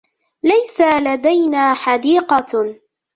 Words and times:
ليس 0.43 0.81
لدينا 1.07 1.73
حديقة. 1.73 2.53